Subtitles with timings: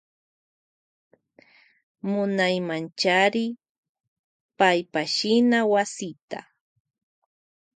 [2.11, 3.45] Munaymanchari
[4.59, 6.39] paypashna wasita.